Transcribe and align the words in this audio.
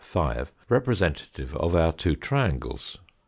5^ 0.03 0.47
representative 0.67 1.55
of 1.57 1.75
our 1.75 1.91
two 1.93 2.15
triangles. 2.15 2.97